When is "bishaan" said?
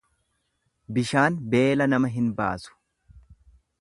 0.95-1.37